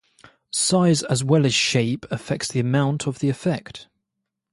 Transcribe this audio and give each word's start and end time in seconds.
Size 0.51 1.03
as 1.03 1.23
well 1.23 1.45
as 1.45 1.53
shape 1.53 2.07
affects 2.09 2.47
the 2.47 2.59
amount 2.59 3.05
of 3.05 3.19
the 3.19 3.29
effect. 3.29 3.87